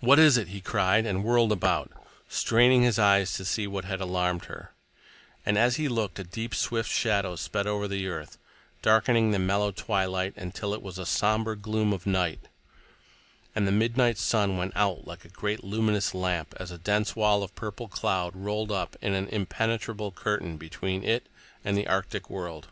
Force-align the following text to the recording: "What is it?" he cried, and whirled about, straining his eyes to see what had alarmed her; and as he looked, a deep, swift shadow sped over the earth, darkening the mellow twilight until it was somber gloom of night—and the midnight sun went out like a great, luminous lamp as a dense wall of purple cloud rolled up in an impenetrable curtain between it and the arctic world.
"What 0.00 0.18
is 0.18 0.38
it?" 0.38 0.48
he 0.48 0.62
cried, 0.62 1.04
and 1.04 1.22
whirled 1.22 1.52
about, 1.52 1.92
straining 2.26 2.80
his 2.80 2.98
eyes 2.98 3.34
to 3.34 3.44
see 3.44 3.66
what 3.66 3.84
had 3.84 4.00
alarmed 4.00 4.46
her; 4.46 4.72
and 5.44 5.58
as 5.58 5.76
he 5.76 5.88
looked, 5.90 6.18
a 6.18 6.24
deep, 6.24 6.54
swift 6.54 6.90
shadow 6.90 7.36
sped 7.36 7.66
over 7.66 7.86
the 7.86 8.06
earth, 8.08 8.38
darkening 8.80 9.32
the 9.32 9.38
mellow 9.38 9.72
twilight 9.72 10.32
until 10.38 10.72
it 10.72 10.80
was 10.80 11.06
somber 11.06 11.54
gloom 11.54 11.92
of 11.92 12.06
night—and 12.06 13.68
the 13.68 13.72
midnight 13.72 14.16
sun 14.16 14.56
went 14.56 14.72
out 14.74 15.06
like 15.06 15.26
a 15.26 15.36
great, 15.36 15.62
luminous 15.62 16.14
lamp 16.14 16.54
as 16.58 16.70
a 16.70 16.78
dense 16.78 17.14
wall 17.14 17.42
of 17.42 17.54
purple 17.54 17.88
cloud 17.88 18.34
rolled 18.34 18.72
up 18.72 18.96
in 19.02 19.12
an 19.12 19.28
impenetrable 19.28 20.12
curtain 20.12 20.56
between 20.56 21.04
it 21.04 21.26
and 21.62 21.76
the 21.76 21.86
arctic 21.86 22.30
world. 22.30 22.68